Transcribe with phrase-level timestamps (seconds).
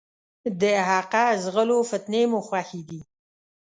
[0.61, 3.01] د حقه ځغلو، فتنې مو خوښي دي.